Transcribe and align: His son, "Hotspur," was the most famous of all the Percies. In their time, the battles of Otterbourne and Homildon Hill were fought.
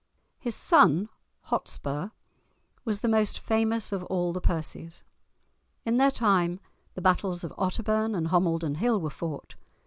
His 0.39 0.55
son, 0.55 1.09
"Hotspur," 1.51 2.09
was 2.85 3.01
the 3.01 3.07
most 3.07 3.37
famous 3.37 3.91
of 3.91 4.03
all 4.05 4.33
the 4.33 4.41
Percies. 4.41 5.03
In 5.85 5.97
their 5.97 6.09
time, 6.09 6.59
the 6.95 7.01
battles 7.01 7.43
of 7.43 7.53
Otterbourne 7.55 8.15
and 8.15 8.29
Homildon 8.29 8.77
Hill 8.77 8.99
were 8.99 9.11
fought. 9.11 9.53